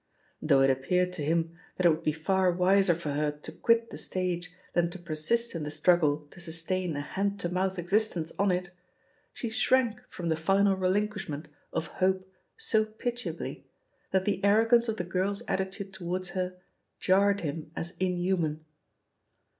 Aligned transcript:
Though 0.41 0.61
it 0.63 0.71
appeared 0.71 1.13
to 1.13 1.23
him 1.23 1.53
that 1.77 1.85
it 1.85 1.89
would 1.89 2.01
be 2.01 2.11
far 2.11 2.51
wiser 2.51 2.95
for 2.95 3.11
her 3.11 3.29
to 3.31 3.51
quit 3.51 3.91
the 3.91 3.99
stage 3.99 4.51
than 4.73 4.89
to 4.89 4.97
persist 4.97 5.53
in 5.53 5.61
the 5.61 5.69
struggle 5.69 6.25
to 6.31 6.39
sustain 6.39 6.95
a 6.95 7.01
hand 7.01 7.39
to 7.41 7.49
mouth 7.49 7.77
existence 7.77 8.31
on 8.39 8.49
it, 8.49 8.71
she 9.31 9.51
shrank 9.51 10.01
from 10.09 10.29
the 10.29 10.35
final 10.35 10.75
relinquishment 10.75 11.49
of 11.71 11.85
hope 12.01 12.27
so 12.57 12.83
pitiably, 12.83 13.67
that 14.09 14.25
the 14.25 14.43
arrogance 14.43 14.87
of 14.89 14.97
the 14.97 15.03
girl's 15.03 15.43
attitude 15.47 15.93
towards 15.93 16.29
her 16.29 16.57
jarred 16.99 17.41
him 17.41 17.71
as 17.75 17.93
inhuman. 17.99 18.65